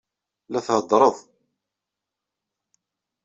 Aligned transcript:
La 0.51 0.59
theddṛeḍ. 0.67 1.15